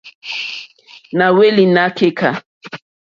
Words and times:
Na 1.17 1.25
hweli 1.35 1.65
na 1.75 1.83
keka. 1.97 2.31